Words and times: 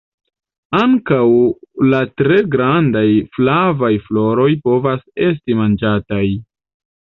Ankaŭ 0.77 1.19
la 1.91 1.99
tre 2.23 2.39
grandaj 2.57 3.05
flavaj 3.37 3.93
floroj 4.09 4.49
povas 4.67 5.07
esti 5.31 5.63
manĝataj. 5.65 6.27